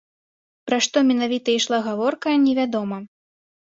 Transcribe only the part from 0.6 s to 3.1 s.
Пра што менавіта ішла гаворка, невядома.